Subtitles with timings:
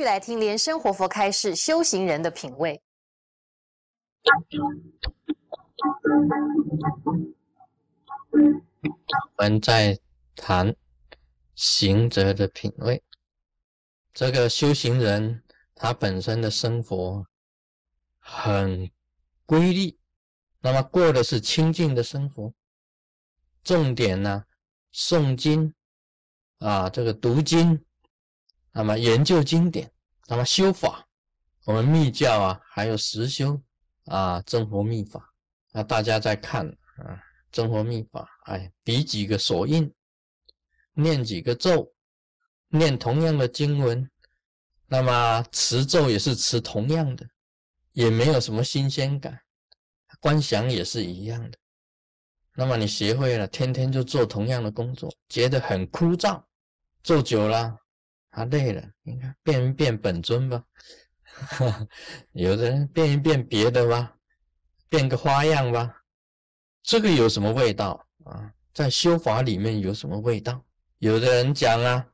[0.00, 2.82] 续来听莲生活佛开示修行人的品味。
[9.36, 9.98] 我们在
[10.34, 10.74] 谈
[11.54, 13.02] 行者的品味。
[14.14, 15.42] 这个修行人
[15.74, 17.26] 他本身的生活
[18.18, 18.90] 很
[19.44, 19.98] 规律，
[20.60, 22.54] 那么过的是清净的生活。
[23.62, 24.46] 重点呢，
[24.94, 25.74] 诵经
[26.60, 27.84] 啊，这个读经，
[28.72, 29.92] 那么研究经典，
[30.30, 31.04] 那么修法，
[31.64, 33.60] 我们密教啊，还有实修
[34.04, 35.28] 啊，真佛密法，
[35.72, 39.92] 那大家在看啊，真佛密法，哎，比几个手印，
[40.92, 41.92] 念几个咒，
[42.68, 44.08] 念同样的经文，
[44.86, 47.28] 那么持咒也是持同样的，
[47.90, 49.36] 也没有什么新鲜感，
[50.20, 51.58] 观想也是一样的。
[52.54, 56.40] 那么你学会了，天天就做同样的工作，觉得很枯燥，
[57.02, 57.76] 做久了，
[58.30, 58.82] 他累了。
[59.02, 60.64] 你看，变一变本尊吧，
[62.32, 64.16] 有的人变一变别的吧，
[64.88, 66.02] 变个花样吧，
[66.82, 68.52] 这个有什么味道啊？
[68.72, 70.64] 在修法里面有什么味道？
[70.98, 72.06] 有的人讲啊，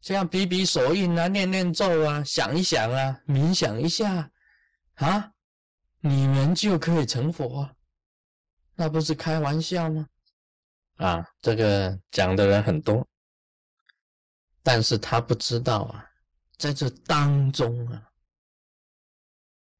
[0.00, 4.30] 这样比比手印啊，念念咒啊，想一想啊，冥想一下
[4.94, 5.32] 啊，
[6.00, 7.62] 你们就可以成佛。
[7.62, 7.74] 啊。
[8.76, 10.06] 那不是开玩笑吗？
[10.96, 13.06] 啊，这个讲的人很多，
[14.62, 16.04] 但是他不知道啊，
[16.56, 18.10] 在这当中啊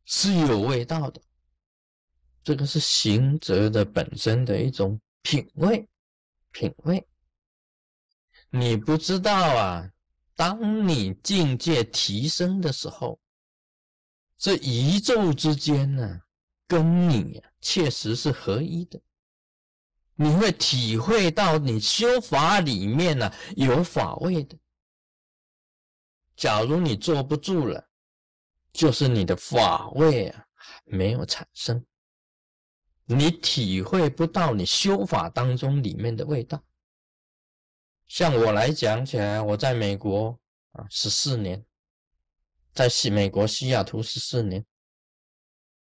[0.05, 1.21] 是有味道的，
[2.43, 5.89] 这个是行者的本身的一种品味，
[6.51, 7.07] 品味。
[8.51, 9.91] 你不知道啊，
[10.35, 13.21] 当你境界提升的时候，
[14.37, 16.21] 这宇宙之间呢？
[16.67, 19.01] 跟你呀，确实是合一的。
[20.15, 24.57] 你会体会到你修法里面呢有法味的。
[26.41, 27.87] 假如你坐不住了，
[28.73, 30.47] 就是你的法味啊
[30.85, 31.85] 没有产生，
[33.05, 36.65] 你体会不到你修法当中里面的味道。
[38.07, 40.41] 像我来讲起来，我在美国
[40.73, 41.63] 啊十四年，
[42.73, 44.65] 在西美国西雅图十四年。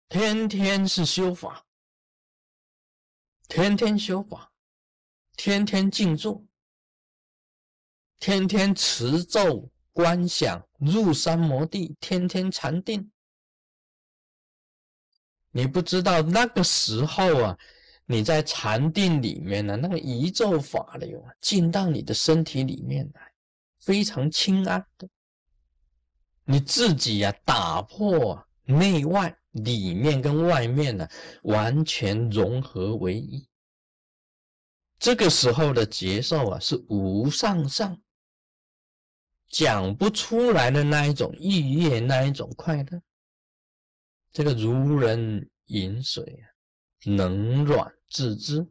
[0.09, 1.67] 天天是修法，
[3.49, 4.51] 天天修法，
[5.37, 6.43] 天天静坐，
[8.19, 9.71] 天天持咒。
[9.99, 13.11] 观想入三摩地，天天禅定。
[15.51, 17.59] 你不知道那个时候啊，
[18.07, 23.33] 你在禅定里面呢，那个宇宙法流啊，进到你的身体里面来，
[23.81, 25.09] 非常清安的。
[26.45, 29.37] 你自己呀，打破内外。
[29.53, 31.09] 里面跟外面呢，
[31.43, 33.45] 完全融合为一。
[35.01, 38.01] 这个时候的接受啊，是无上上，
[39.49, 43.03] 讲不出来的那一种愉悦，那一种快乐。
[44.31, 46.45] 这个如人饮水啊，
[47.05, 48.67] 冷暖自知。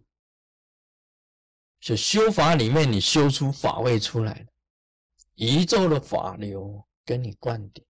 [1.80, 4.46] 就修法里面，你修出法味出来了，
[5.36, 7.84] 宇宙的法流跟你灌顶。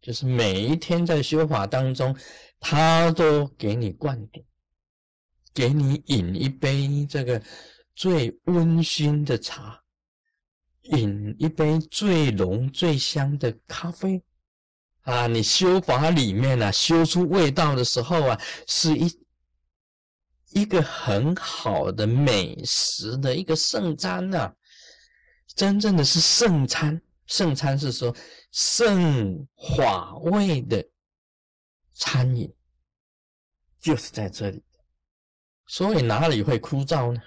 [0.00, 2.16] 就是每一天在修法当中，
[2.58, 4.44] 他都给你灌顶，
[5.52, 7.42] 给你饮一杯这个
[7.94, 9.79] 最温馨的茶，
[10.82, 14.22] 饮一杯最浓最香的咖啡
[15.02, 15.26] 啊！
[15.26, 19.20] 你修法里面呢，修出味道的时候啊，是一
[20.50, 24.52] 一个很好的美食的一个圣餐呐，
[25.54, 27.00] 真正的是圣餐。
[27.26, 28.12] 圣餐是说
[28.50, 30.84] 圣法味的
[31.94, 32.52] 餐饮，
[33.78, 34.60] 就是在这里，
[35.68, 37.22] 所以哪里会枯燥呢？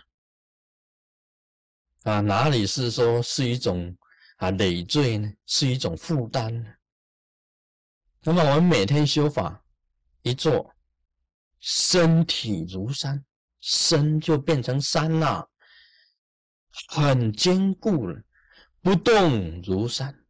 [2.03, 3.95] 啊，哪里是说是一种
[4.37, 5.31] 啊累赘呢？
[5.45, 6.69] 是一种负担呢？
[8.23, 9.63] 那么我们每天修法
[10.21, 10.73] 一做，
[11.59, 13.23] 身体如山，
[13.61, 15.50] 身就变成山了，
[16.89, 18.21] 很坚固了。
[18.81, 20.25] 不动如山，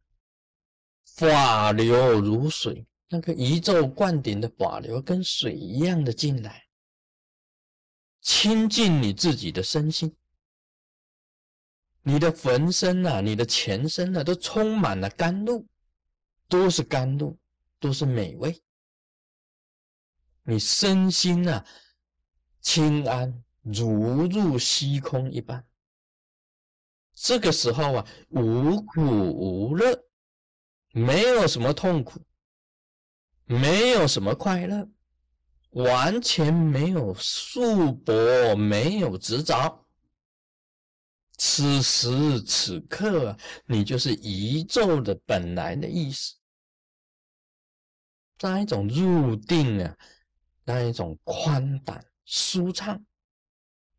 [1.16, 2.86] 法流如水。
[3.08, 6.64] 那个宇宙灌顶的法流跟水一样的进来，
[8.20, 10.16] 亲近你自己的身心，
[12.06, 15.66] 你的浑身啊，你的全身啊，都充满了甘露，
[16.48, 17.38] 都是甘露，
[17.80, 18.62] 都是美味。
[20.42, 21.64] 你身心啊，
[22.60, 25.66] 清安如入虚空一般。
[27.14, 30.04] 这个时候啊，无苦无乐，
[30.92, 32.20] 没有什么痛苦，
[33.46, 34.86] 没有什么快乐，
[35.70, 39.83] 完全没有束缚，没有执着，
[41.36, 43.36] 此时此刻，
[43.66, 46.34] 你就是宇宙的本来的意思。
[48.40, 49.96] 那一种入定啊，
[50.64, 53.02] 那一种宽胆舒畅，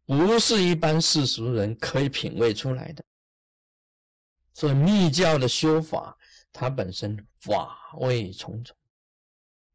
[0.05, 3.03] 不是一般世俗人可以品味出来的。
[4.53, 6.15] 所以密教的修法，
[6.53, 8.75] 它本身法味重重。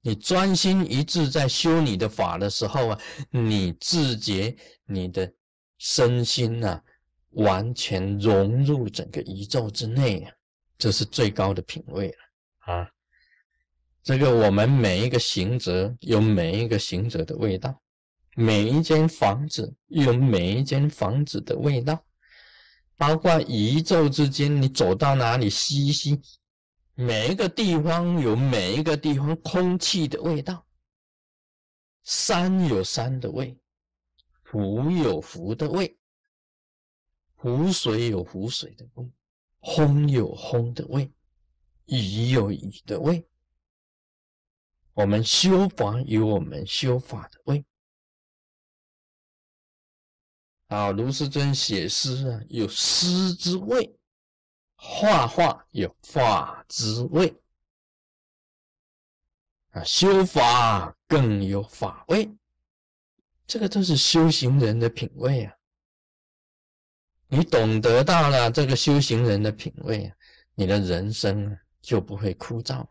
[0.02, 5.30] 你专心一致在修你的法的时候啊，你自觉你的
[5.76, 6.82] 身心啊，
[7.30, 10.26] 完全融入整个宇宙之内，
[10.76, 12.18] 这是最高的品位了
[12.74, 12.90] 啊。
[14.02, 17.80] 这个我们每一个行者有每一个行者的味道，
[18.34, 22.02] 每一间房子有每一间房子的味道，
[22.96, 26.20] 包括宇宙之间，你走到哪里吸吸。
[26.94, 30.66] 每一个地方有每一个地方空气的味道，
[32.02, 33.56] 山有山的味，
[34.50, 35.96] 湖有湖的味，
[37.42, 39.10] 湖水有湖水的味，
[39.74, 41.10] 风有风的味，
[41.86, 43.26] 雨有雨的味。
[44.92, 47.64] 我们修法有我们修法的味。
[50.66, 53.98] 啊，卢世尊写诗啊，有诗之味。
[54.74, 57.34] 画画有画之味
[59.70, 62.30] 啊，修法更有法味，
[63.46, 65.56] 这个都是修行人的品味啊。
[67.32, 70.12] 你懂得到了这个修行人的品味，
[70.56, 72.84] 你的人生就不会枯燥。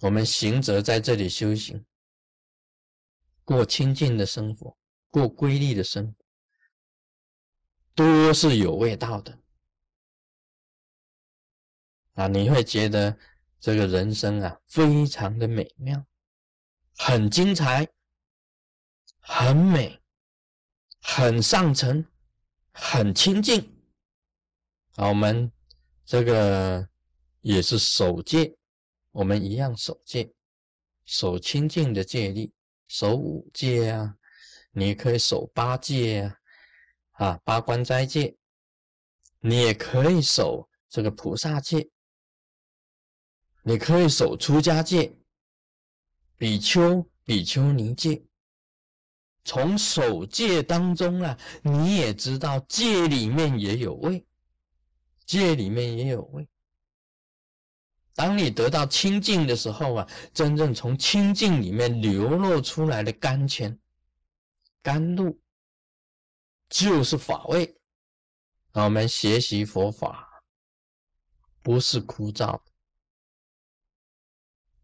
[0.00, 1.84] 我们行者在这里修行，
[3.44, 4.74] 过清净的生活，
[5.10, 6.24] 过规律的生活，
[7.94, 9.38] 都是有味道的。
[12.14, 13.14] 啊，你会觉得
[13.60, 16.02] 这个人生啊，非常的美妙，
[16.96, 17.86] 很精彩，
[19.20, 20.00] 很美，
[21.02, 22.04] 很上乘，
[22.72, 23.60] 很清净。
[24.96, 25.50] 啊，我们
[26.04, 26.88] 这个
[27.40, 28.54] 也是守戒，
[29.10, 30.32] 我们一样守戒，
[31.04, 32.52] 守清净的戒律，
[32.88, 34.16] 守五戒啊，
[34.70, 36.36] 你可以守八戒啊，
[37.12, 38.36] 啊，八关斋戒，
[39.40, 41.88] 你也可以守这个菩萨戒。
[43.64, 45.16] 你可以守出家戒、
[46.36, 48.24] 比丘、比丘尼戒。
[49.44, 54.24] 从守戒当中啊，你也知道戒里面也有味，
[55.26, 56.48] 戒里面也有味。
[58.14, 63.76] 当你得到清净的时候啊，真正从清净里面流露出来的甘泉、
[64.82, 65.40] 甘露，
[66.68, 67.74] 就是法味。
[68.72, 70.42] 我们学习佛法，
[71.62, 72.60] 不是枯燥。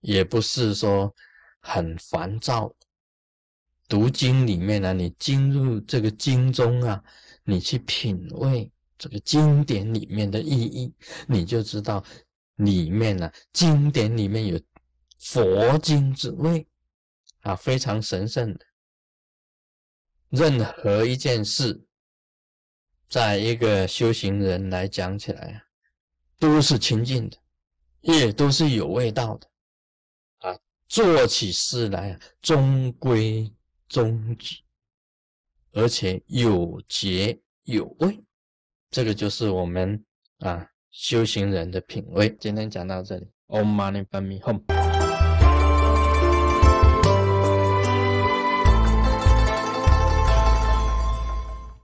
[0.00, 1.14] 也不是说
[1.60, 2.74] 很烦躁。
[3.88, 7.02] 读经里面呢，你进入这个经中啊，
[7.42, 10.92] 你去品味这个经典里面的意义，
[11.26, 12.04] 你就知道
[12.56, 14.60] 里面呢，经典里面有
[15.18, 16.66] 佛经之味
[17.40, 18.60] 啊，非常神圣的。
[20.28, 21.82] 任何一件事，
[23.08, 25.62] 在一个修行人来讲起来啊，
[26.38, 27.38] 都是清净的，
[28.02, 29.48] 也都是有味道的
[30.40, 30.58] 啊。
[30.88, 33.50] 做起事来啊，终归
[33.88, 34.58] 中矩，
[35.72, 38.22] 而且有节有味，
[38.90, 40.04] 这个就是我们
[40.38, 42.34] 啊修行人的品味。
[42.38, 44.77] 今天讲到这里，Om Mani Padme Hum。